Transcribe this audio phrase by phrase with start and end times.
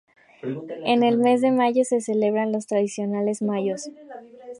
[0.83, 3.91] En el mes de mayo se celebran los tradicionales Mayos.